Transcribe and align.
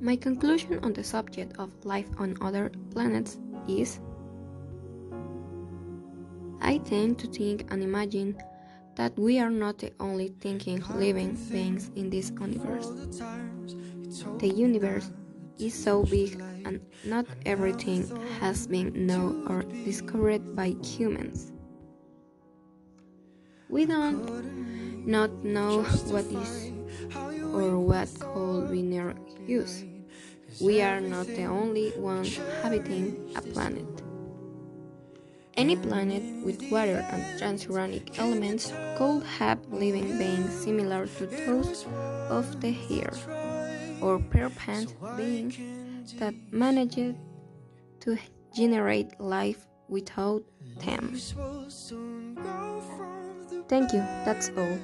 My 0.00 0.14
conclusion 0.14 0.78
on 0.84 0.92
the 0.92 1.02
subject 1.02 1.58
of 1.58 1.70
life 1.84 2.08
on 2.18 2.36
other 2.40 2.70
planets 2.92 3.38
is 3.66 3.98
I 6.60 6.78
tend 6.78 7.18
to 7.18 7.26
think 7.26 7.66
and 7.70 7.82
imagine 7.82 8.36
that 8.94 9.18
we 9.18 9.40
are 9.40 9.50
not 9.50 9.78
the 9.78 9.92
only 9.98 10.28
thinking 10.40 10.82
living 10.94 11.34
beings 11.50 11.90
in 11.96 12.10
this 12.10 12.30
universe. 12.30 12.88
The 14.38 14.48
universe 14.48 15.10
is 15.58 15.74
so 15.74 16.04
big 16.04 16.40
and 16.64 16.80
not 17.04 17.26
everything 17.44 18.06
has 18.40 18.68
been 18.68 19.06
known 19.06 19.46
or 19.48 19.62
discovered 19.62 20.54
by 20.54 20.76
humans. 20.82 21.52
We 23.68 23.84
don't 23.86 25.06
not 25.06 25.32
know 25.44 25.82
what 25.82 26.24
is 26.26 26.72
or 27.54 27.78
what 27.78 28.08
use. 29.46 29.84
We 30.60 30.82
are 30.82 31.00
not 31.00 31.26
the 31.26 31.44
only 31.44 31.92
ones 31.96 32.38
habiting 32.62 33.32
a 33.36 33.42
planet. 33.42 33.86
Any 35.54 35.76
planet 35.76 36.22
with 36.44 36.62
water 36.70 37.04
and 37.10 37.22
transuranic 37.40 38.18
elements 38.18 38.72
could 38.96 39.24
have 39.24 39.58
living 39.72 40.16
beings 40.16 40.52
similar 40.52 41.06
to 41.06 41.26
those 41.26 41.84
of 42.30 42.60
the 42.60 42.70
here, 42.70 43.12
or 44.00 44.20
perhaps 44.20 44.94
beings 45.16 45.58
that 46.18 46.34
managed 46.52 47.16
to 48.00 48.18
generate 48.54 49.20
life 49.20 49.66
without 49.88 50.44
them. 50.78 51.18
Thank 53.68 53.92
you, 53.92 54.00
that's 54.24 54.50
all. 54.56 54.78